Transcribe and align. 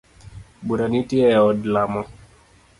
Bura 0.65 0.85
nitie 0.91 1.25
e 1.35 1.37
od 1.49 1.59
lamo. 1.73 2.01